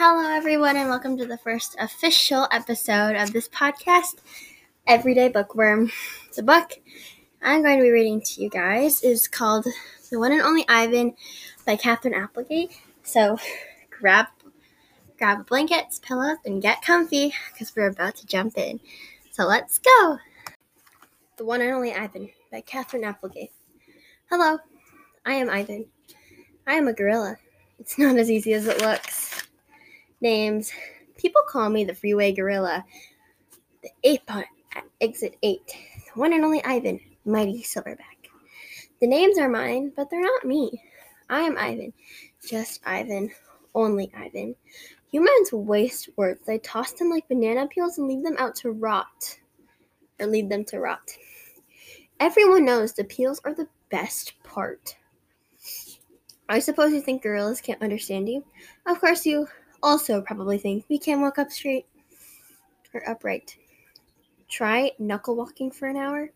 [0.00, 4.18] Hello, everyone, and welcome to the first official episode of this podcast,
[4.86, 5.90] Everyday Bookworm.
[6.36, 6.78] The book
[7.42, 9.66] I'm going to be reading to you guys is called
[10.08, 11.16] The One and Only Ivan
[11.66, 12.78] by Katherine Applegate.
[13.02, 13.38] So
[13.90, 14.26] grab
[15.18, 18.78] grab blankets, pillows, and get comfy because we're about to jump in.
[19.32, 20.18] So let's go.
[21.38, 23.50] The One and Only Ivan by Katherine Applegate.
[24.30, 24.58] Hello,
[25.26, 25.86] I am Ivan.
[26.68, 27.38] I am a gorilla.
[27.80, 29.27] It's not as easy as it looks
[30.20, 30.70] names.
[31.16, 32.84] People call me the freeway gorilla,
[33.82, 34.44] the ape on
[35.00, 38.28] exit 8, the one and only Ivan, mighty silverback.
[39.00, 40.82] The names are mine, but they're not me.
[41.30, 41.92] I am Ivan,
[42.46, 43.30] just Ivan,
[43.74, 44.54] only Ivan.
[45.10, 46.40] Humans waste words.
[46.46, 49.38] They toss them like banana peels and leave them out to rot.
[50.20, 51.10] Or leave them to rot.
[52.20, 54.96] Everyone knows the peels are the best part.
[56.48, 58.44] I suppose you think gorillas can't understand you.
[58.86, 59.46] Of course you
[59.82, 61.86] also probably think we can't walk up straight
[62.94, 63.56] or upright.
[64.48, 66.30] Try knuckle walking for an hour.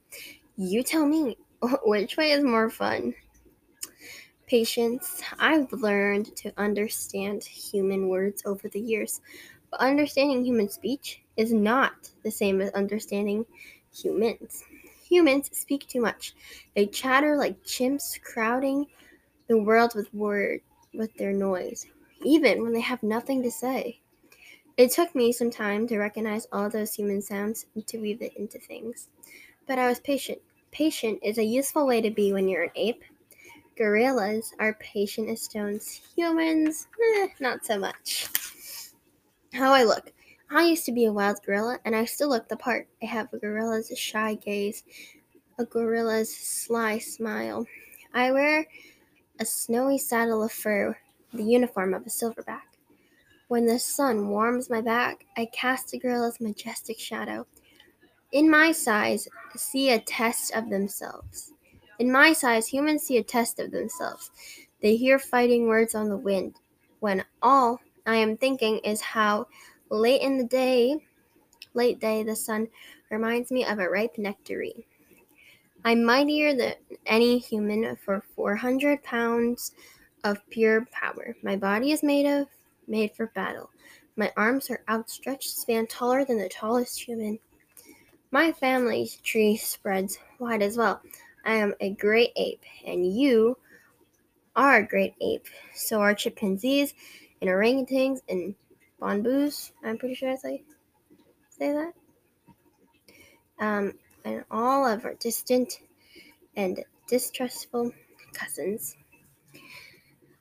[0.56, 1.36] You tell me
[1.84, 3.14] which way is more fun.
[4.46, 5.22] Patience.
[5.38, 9.20] I've learned to understand human words over the years,
[9.70, 13.46] but understanding human speech is not the same as understanding
[13.94, 14.62] humans.
[15.08, 16.34] Humans speak too much.
[16.74, 18.86] They chatter like chimps, crowding
[19.48, 20.60] the world with word
[20.92, 21.86] with their noise
[22.24, 24.00] even when they have nothing to say.
[24.76, 28.36] It took me some time to recognize all those human sounds and to weave it
[28.36, 29.08] into things.
[29.66, 30.38] But I was patient.
[30.70, 33.04] Patient is a useful way to be when you're an ape.
[33.76, 36.00] Gorillas are patient as stones.
[36.16, 38.28] Humans, eh, not so much.
[39.52, 40.12] How I look.
[40.50, 42.88] I used to be a wild gorilla, and I still look the part.
[43.02, 44.84] I have a gorilla's shy gaze,
[45.58, 47.66] a gorilla's sly smile.
[48.12, 48.66] I wear
[49.38, 50.96] a snowy saddle of fur
[51.33, 52.62] the uniform of a silverback.
[53.48, 57.47] When the sun warms my back, I cast a gorilla's majestic shadow.
[58.33, 61.52] In my size, see a test of themselves.
[61.98, 64.30] In my size, humans see a test of themselves.
[64.80, 66.56] They hear fighting words on the wind,
[67.01, 69.46] when all I am thinking is how
[69.90, 70.96] late in the day,
[71.74, 72.68] late day, the sun
[73.11, 74.83] reminds me of a ripe nectarine.
[75.85, 76.74] I'm mightier than
[77.06, 79.73] any human for 400 pounds
[80.24, 81.36] of pure power.
[81.42, 82.48] My body is made of
[82.86, 83.70] made for battle.
[84.16, 87.38] My arms are outstretched, span taller than the tallest human.
[88.30, 91.00] My family tree spreads wide as well.
[91.44, 93.56] I am a great ape, and you
[94.55, 95.46] are a great ape.
[95.74, 96.94] So are chimpanzees
[97.40, 98.55] and orangutans and
[99.00, 99.72] bonobos.
[99.84, 100.62] I'm pretty sure I say
[101.50, 101.92] say that.
[103.58, 103.94] Um,
[104.24, 105.80] and all of our distant
[106.56, 107.92] and distrustful
[108.32, 108.96] cousins.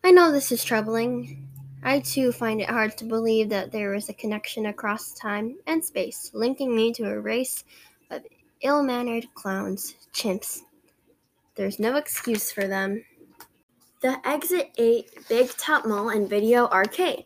[0.03, 1.47] I know this is troubling.
[1.83, 5.85] I too find it hard to believe that there is a connection across time and
[5.85, 7.63] space linking me to a race
[8.09, 8.23] of
[8.61, 10.61] ill mannered clowns, chimps.
[11.53, 13.05] There's no excuse for them.
[14.01, 17.25] The Exit 8 Big Top Mall and Video Arcade.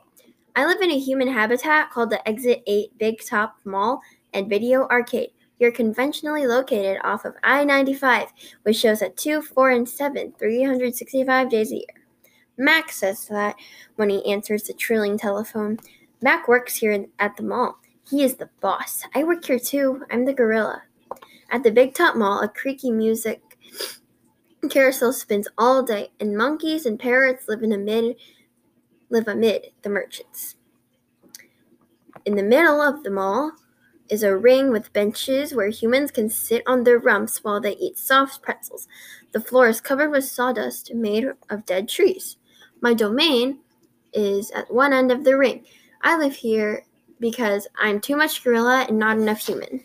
[0.57, 4.02] I live in a human habitat called the Exit 8 Big Top Mall
[4.34, 5.30] and Video Arcade.
[5.59, 11.50] You're conventionally located off of I 95, which shows at 2, 4, and 7, 365
[11.50, 12.04] days a year.
[12.57, 13.55] Mac says that
[13.95, 15.79] when he answers the trilling telephone.
[16.21, 17.77] Mac works here at the mall.
[18.09, 19.03] He is the boss.
[19.13, 20.03] I work here too.
[20.11, 20.83] I'm the gorilla.
[21.51, 23.41] At the Big Top Mall, a creaky music
[24.69, 28.15] carousel spins all day, and monkeys and parrots live amid
[29.09, 30.55] live amid the merchants.
[32.25, 33.51] In the middle of the mall
[34.09, 37.97] is a ring with benches where humans can sit on their rumps while they eat
[37.97, 38.88] soft pretzels.
[39.31, 42.38] The floor is covered with sawdust made of dead trees.
[42.81, 43.59] My domain
[44.13, 45.66] is at one end of the ring.
[46.02, 46.86] I live here
[47.19, 49.84] because I'm too much gorilla and not enough human.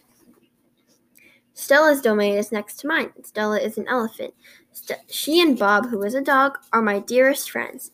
[1.55, 3.12] Stella's domain is next to mine.
[3.23, 4.33] Stella is an elephant.
[4.73, 7.91] St- she and Bob, who is a dog, are my dearest friends.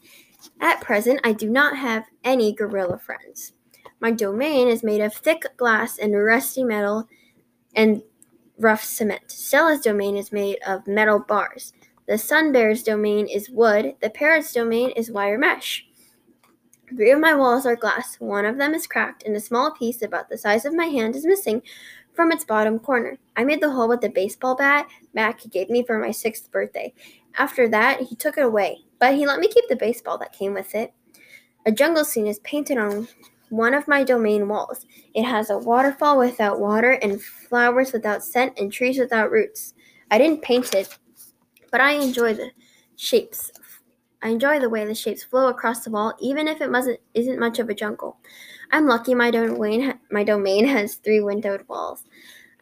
[0.60, 3.52] At present, I do not have any gorilla friends.
[4.00, 7.08] My domain is made of thick glass and rusty metal
[7.74, 8.02] and
[8.58, 9.30] rough cement.
[9.30, 11.72] Stella's domain is made of metal bars.
[12.06, 13.96] The sun bear's domain is wood.
[14.00, 15.86] The parrot's domain is wire mesh.
[16.88, 18.16] Three of my walls are glass.
[18.20, 21.16] One of them is cracked, and a small piece about the size of my hand
[21.16, 21.62] is missing
[22.14, 23.18] from its bottom corner.
[23.36, 26.94] I made the hole with the baseball bat Mac gave me for my sixth birthday.
[27.38, 30.54] After that, he took it away, but he let me keep the baseball that came
[30.54, 30.92] with it.
[31.66, 33.08] A jungle scene is painted on
[33.48, 34.86] one of my domain walls.
[35.12, 39.74] It has a waterfall without water, and flowers without scent, and trees without roots.
[40.10, 40.96] I didn't paint it,
[41.76, 42.52] but I enjoy the
[42.96, 43.52] shapes
[44.22, 47.38] I enjoy the way the shapes flow across the wall, even if it mustn't, isn't
[47.38, 48.16] much of a jungle.
[48.72, 52.04] I'm lucky my domain, my domain has three windowed walls.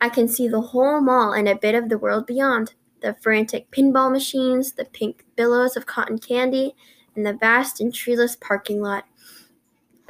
[0.00, 3.70] I can see the whole mall and a bit of the world beyond the frantic
[3.70, 6.74] pinball machines, the pink billows of cotton candy,
[7.14, 9.04] and the vast and treeless parking lot.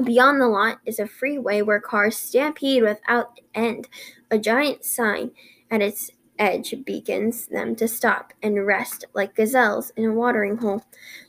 [0.03, 3.87] Beyond the lot is a freeway where cars stampede without end.
[4.31, 5.33] A giant sign
[5.71, 10.82] at its edge beacons them to stop and rest like gazelles in a watering hole.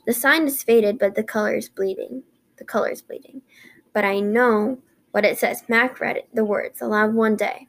[0.06, 2.22] The sign is faded, but the color is bleeding.
[2.56, 3.42] The color is bleeding.
[3.92, 4.78] But I know
[5.12, 5.62] what it says.
[5.68, 7.68] Mac read the words aloud one day.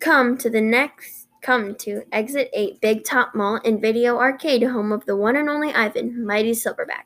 [0.00, 4.92] Come to the next come to Exit 8 Big Top Mall and Video Arcade, home
[4.92, 7.04] of the one and only Ivan, Mighty Silverback.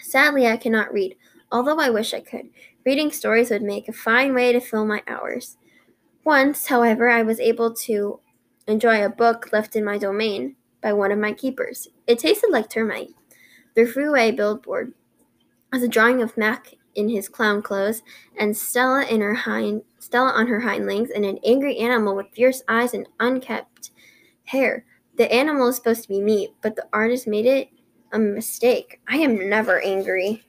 [0.00, 1.16] Sadly, I cannot read,
[1.50, 2.50] although I wish I could.
[2.84, 5.56] Reading stories would make a fine way to fill my hours.
[6.24, 8.20] Once, however, I was able to
[8.66, 11.88] enjoy a book left in my domain by one of my keepers.
[12.06, 13.10] It tasted like termite.
[13.74, 14.92] The freeway billboard
[15.72, 18.02] was a drawing of Mac in his clown clothes
[18.38, 22.32] and Stella in her hind Stella on her hind legs and an angry animal with
[22.32, 23.90] fierce eyes and unkempt
[24.44, 24.84] hair.
[25.16, 27.68] The animal is supposed to be me, but the artist made it
[28.12, 29.00] a mistake.
[29.08, 30.44] I am never angry.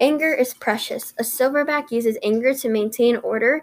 [0.00, 1.12] Anger is precious.
[1.18, 3.62] A silverback uses anger to maintain order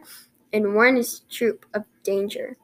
[0.54, 2.56] and warn his troop of danger.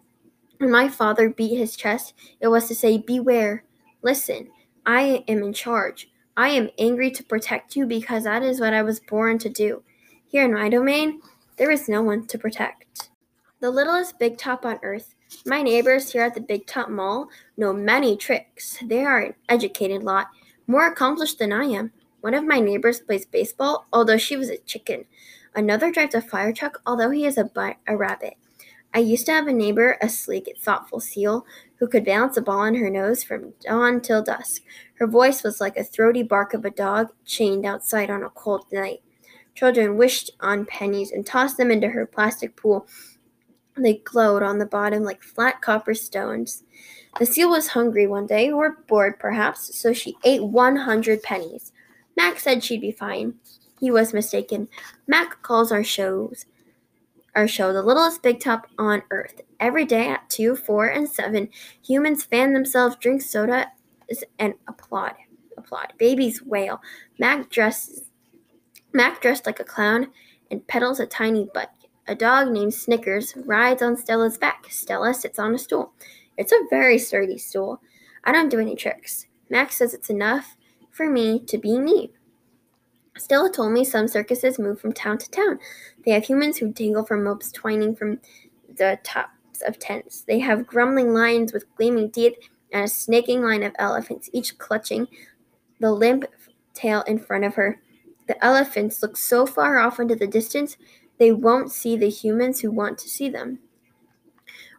[0.64, 3.66] When my father beat his chest, it was to say, Beware,
[4.02, 4.48] listen,
[4.86, 6.10] I am in charge.
[6.38, 9.84] I am angry to protect you because that is what I was born to do.
[10.26, 11.20] Here in my domain,
[11.58, 13.10] there is no one to protect.
[13.60, 15.16] The littlest big top on earth.
[15.46, 17.28] My neighbors here at the Big Top Mall
[17.58, 18.78] know many tricks.
[18.82, 20.30] They are an educated lot,
[20.66, 21.92] more accomplished than I am.
[22.22, 25.04] One of my neighbors plays baseball, although she was a chicken.
[25.54, 27.52] Another drives a fire truck, although he is a,
[27.86, 28.36] a rabbit.
[28.96, 31.46] I used to have a neighbor, a sleek, thoughtful seal,
[31.78, 34.62] who could balance a ball on her nose from dawn till dusk.
[34.96, 38.66] Her voice was like a throaty bark of a dog chained outside on a cold
[38.72, 39.02] night.
[39.56, 42.88] Children wished on pennies and tossed them into her plastic pool.
[43.76, 46.64] They glowed on the bottom like flat copper stones.
[47.20, 51.72] The seal was hungry one day, or bored perhaps, so she ate 100 pennies.
[52.16, 53.36] Mac said she'd be fine.
[53.80, 54.68] He was mistaken.
[55.08, 56.46] Mac calls our shows
[57.36, 59.42] our show, The Littlest Big Top on Earth.
[59.60, 61.50] Every day at 2, 4, and 7,
[61.82, 63.72] humans fan themselves, drink soda,
[64.40, 65.14] and applaud.
[65.58, 65.94] Applaud.
[65.98, 66.82] Babies wail.
[67.20, 68.04] Mac dresses
[68.94, 70.12] Mac dressed like a clown
[70.52, 71.70] and pedals a tiny bike.
[72.08, 74.68] A dog named Snickers rides on Stella's back.
[74.70, 75.94] Stella sits on a stool.
[76.38, 77.82] It's a very sturdy stool.
[78.24, 79.26] I don't do any tricks.
[79.50, 80.56] Mac says it's enough
[80.92, 82.12] for me to be me.
[83.18, 85.60] Stella told me some circuses move from town to town.
[86.04, 88.20] They have humans who dangle from ropes twining from
[88.76, 90.22] the tops of tents.
[90.22, 92.34] They have grumbling lions with gleaming teeth
[92.72, 95.08] and a snaking line of elephants, each clutching
[95.80, 96.26] the limp
[96.74, 97.80] tail in front of her.
[98.28, 100.78] The elephants look so far off into the distance
[101.20, 103.60] they won't see the humans who want to see them.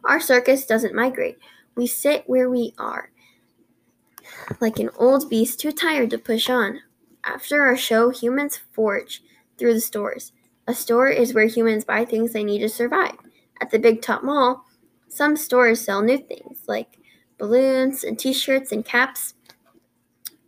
[0.03, 1.37] Our circus doesn't migrate.
[1.75, 3.09] We sit where we are,
[4.59, 6.81] like an old beast too tired to push on.
[7.25, 9.23] After our show, humans forage
[9.57, 10.31] through the stores.
[10.67, 13.17] A store is where humans buy things they need to survive.
[13.59, 14.65] At the Big Top Mall,
[15.07, 16.97] some stores sell new things like
[17.37, 19.33] balloons and t-shirts and caps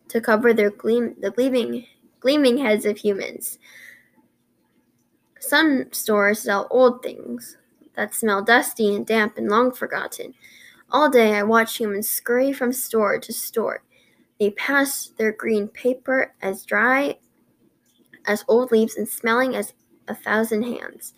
[0.07, 1.85] to cover their gleam the gleaming
[2.19, 3.59] gleaming heads of humans.
[5.39, 7.57] Some stores sell old things
[7.95, 10.33] that smell dusty and damp and long forgotten.
[10.89, 13.83] All day I watch humans scurry from store to store,
[14.39, 17.17] they pass their green paper as dry
[18.25, 19.73] as old leaves and smelling as
[20.07, 21.13] a thousand hands,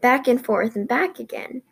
[0.00, 1.62] back and forth and back again.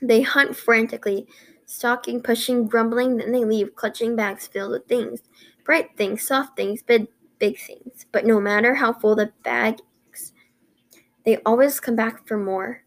[0.00, 1.26] They hunt frantically,
[1.66, 5.22] stalking, pushing, grumbling, then they leave, clutching bags filled with things
[5.64, 7.06] bright things, soft things, big,
[7.38, 8.06] big things.
[8.12, 10.32] But no matter how full the bags,
[11.24, 12.82] they always come back for more.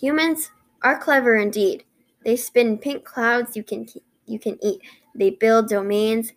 [0.00, 0.50] Humans
[0.82, 1.84] are clever indeed.
[2.24, 3.86] They spin pink clouds you can
[4.26, 4.80] you can eat.
[5.16, 6.32] They build domains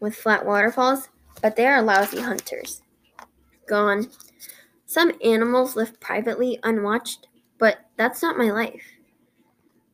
[0.00, 1.08] with flat waterfalls,
[1.40, 2.82] but they are lousy hunters.
[3.68, 4.08] Gone.
[4.86, 8.82] Some animals live privately, unwatched, but that's not my life.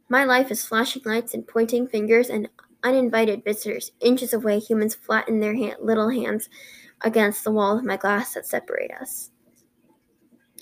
[0.09, 2.49] My life is flashing lights and pointing fingers and
[2.83, 3.93] uninvited visitors.
[4.01, 6.49] Inches away, humans flatten their little hands
[7.01, 9.31] against the wall of my glass that separate us.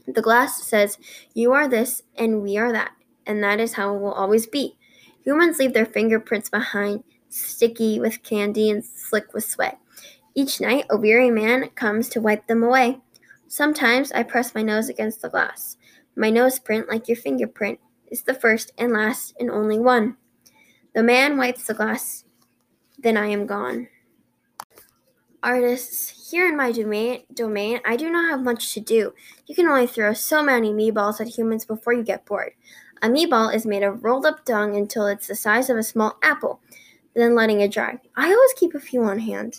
[0.07, 0.99] The glass says,
[1.35, 2.92] You are this and we are that,
[3.26, 4.76] and that is how it will always be.
[5.25, 9.78] Humans leave their fingerprints behind sticky with candy and slick with sweat.
[10.34, 13.00] Each night, a weary man comes to wipe them away.
[13.48, 15.76] Sometimes I press my nose against the glass.
[16.16, 20.16] My nose print, like your fingerprint, is the first and last and only one.
[20.94, 22.24] The man wipes the glass,
[22.98, 23.88] then I am gone.
[25.42, 29.12] artists, here in my domain, domain, I do not have much to do.
[29.46, 32.52] You can only throw so many meatballs at humans before you get bored.
[33.02, 36.16] A meatball is made of rolled up dung until it's the size of a small
[36.22, 36.60] apple,
[37.14, 37.99] then letting it dry.
[38.16, 39.59] I always keep a few on hand.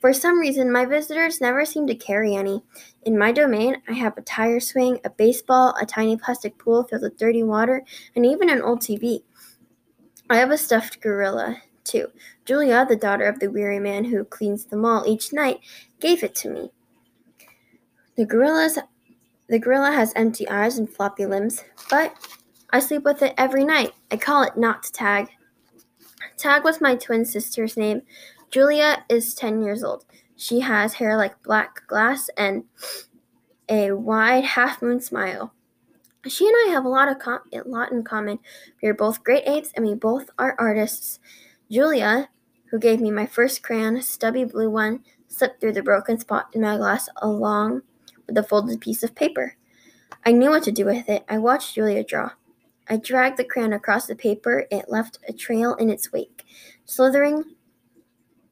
[0.00, 2.62] For some reason, my visitors never seem to carry any.
[3.02, 7.02] In my domain, I have a tire swing, a baseball, a tiny plastic pool filled
[7.02, 7.82] with dirty water,
[8.14, 9.22] and even an old TV.
[10.28, 12.08] I have a stuffed gorilla, too.
[12.44, 15.60] Julia, the daughter of the weary man who cleans the mall each night,
[16.00, 16.70] gave it to me.
[18.16, 18.78] The gorilla's
[19.48, 22.14] the gorilla has empty eyes and floppy limbs, but
[22.70, 23.92] I sleep with it every night.
[24.10, 25.28] I call it not to Tag.
[26.36, 28.02] Tag was my twin sister's name.
[28.50, 30.04] Julia is 10 years old.
[30.36, 32.64] She has hair like black glass and
[33.68, 35.54] a wide half moon smile.
[36.28, 38.38] She and I have a lot of com- a lot in common.
[38.82, 41.20] We are both great apes and we both are artists.
[41.70, 42.28] Julia,
[42.70, 46.48] who gave me my first crayon, a stubby blue one, slipped through the broken spot
[46.52, 47.82] in my glass along
[48.26, 49.56] with a folded piece of paper.
[50.24, 51.24] I knew what to do with it.
[51.28, 52.32] I watched Julia draw.
[52.88, 54.66] I dragged the crayon across the paper.
[54.70, 56.44] It left a trail in its wake,
[56.84, 57.44] slithering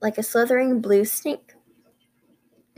[0.01, 1.55] like a slithering blue snake.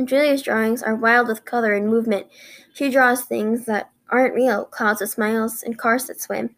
[0.02, 2.26] Julia's drawings are wild with color and movement.
[2.74, 6.54] She draws things that aren't real clouds that smiles and cars that swim.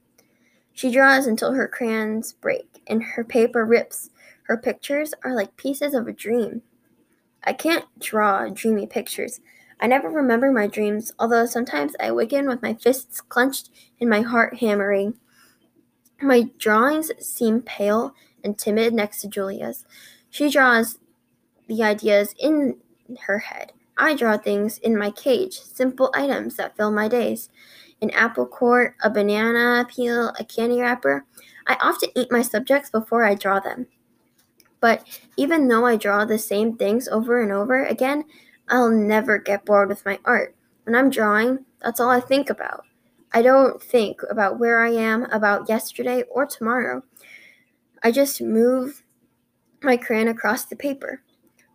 [0.74, 4.10] She draws until her crayons break and her paper rips.
[4.42, 6.62] Her pictures are like pieces of a dream.
[7.44, 9.40] I can't draw dreamy pictures.
[9.80, 13.70] I never remember my dreams, although sometimes I waken with my fists clenched
[14.00, 15.14] and my heart hammering.
[16.20, 19.84] My drawings seem pale and timid next to Julia's.
[20.30, 20.98] She draws
[21.68, 22.78] the ideas in
[23.22, 23.72] her head.
[23.96, 27.50] I draw things in my cage, simple items that fill my days.
[28.00, 31.24] An apple core, a banana peel, a candy wrapper.
[31.66, 33.86] I often eat my subjects before I draw them.
[34.80, 35.04] But
[35.36, 38.24] even though I draw the same things over and over again,
[38.68, 40.54] I'll never get bored with my art.
[40.84, 42.84] When I'm drawing, that's all I think about.
[43.32, 47.02] I don't think about where I am, about yesterday or tomorrow.
[48.02, 49.02] I just move
[49.82, 51.22] my crayon across the paper.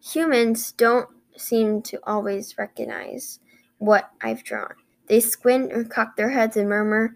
[0.03, 3.39] Humans don't seem to always recognize
[3.77, 4.73] what I've drawn.
[5.07, 7.15] They squint and cock their heads and murmur,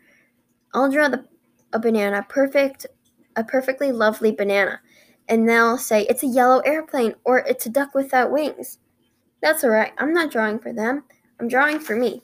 [0.73, 1.25] I'll draw the,
[1.73, 2.85] a banana, perfect,
[3.35, 4.81] a perfectly lovely banana.
[5.27, 8.79] And they'll say, it's a yellow airplane or it's a duck without wings.
[9.41, 11.03] That's alright, I'm not drawing for them,
[11.39, 12.21] I'm drawing for me.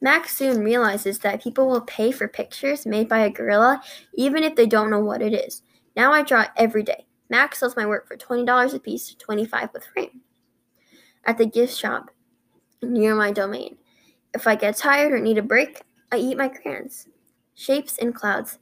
[0.00, 3.82] Mac soon realizes that people will pay for pictures made by a gorilla
[4.14, 5.62] even if they don't know what it is.
[5.96, 7.06] Now I draw every day.
[7.30, 10.20] Mac sells my work for $20 a piece, 25 with frame.
[11.24, 12.10] At the gift shop
[12.82, 13.78] near my domain.
[14.34, 15.82] If I get tired or need a break,
[16.12, 17.08] I eat my crayons.
[17.54, 18.58] Shapes and clouds.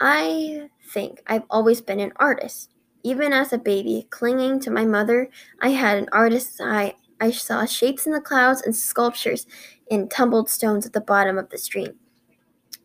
[0.00, 2.70] I think I've always been an artist.
[3.02, 5.30] Even as a baby, clinging to my mother,
[5.60, 6.94] I had an artist's eye.
[7.20, 9.46] I saw shapes in the clouds and sculptures
[9.90, 11.94] in tumbled stones at the bottom of the stream.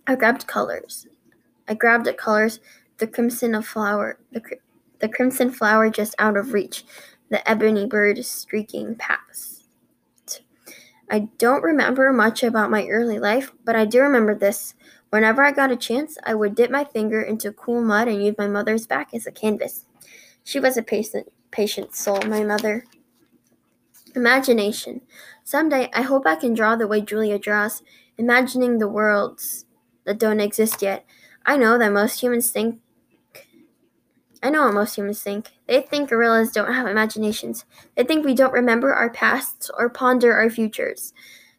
[0.07, 1.07] I grabbed colors.
[1.67, 2.59] I grabbed at colors,
[2.97, 4.41] the crimson of flower, the,
[4.99, 6.85] the crimson flower just out of reach,
[7.29, 9.63] the ebony bird streaking past.
[11.09, 14.73] I don't remember much about my early life, but I do remember this.
[15.11, 18.35] Whenever I got a chance, I would dip my finger into cool mud and use
[18.37, 19.84] my mother's back as a canvas.
[20.45, 22.85] She was a patient, patient soul, my mother.
[24.15, 25.01] Imagination.
[25.43, 27.81] Someday, I hope I can draw the way Julia draws,
[28.19, 29.65] imagining the worlds
[30.05, 31.03] that don't exist yet.
[31.47, 32.79] I know that most humans think.
[34.43, 35.49] I know what most humans think.
[35.65, 37.65] They think gorillas don't have imaginations.
[37.95, 41.11] They think we don't remember our pasts or ponder our futures.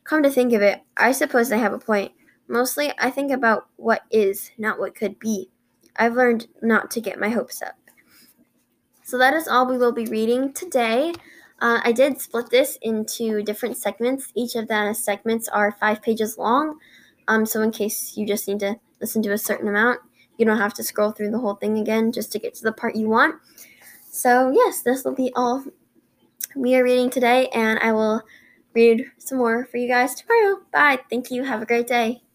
[0.04, 2.12] Come to think of it, I suppose they have a point.
[2.46, 5.50] Mostly, I think about what is, not what could be.
[5.96, 7.74] I've learned not to get my hopes up.
[9.06, 11.12] So that is all we will be reading today.
[11.60, 14.32] Uh, I did split this into different segments.
[14.34, 16.80] Each of the segments are five pages long.
[17.28, 20.00] Um, so in case you just need to listen to a certain amount,
[20.38, 22.72] you don't have to scroll through the whole thing again just to get to the
[22.72, 23.36] part you want.
[24.10, 25.62] So yes, this will be all
[26.56, 28.22] we are reading today, and I will
[28.74, 30.62] read some more for you guys tomorrow.
[30.72, 30.98] Bye.
[31.08, 31.44] Thank you.
[31.44, 32.25] Have a great day.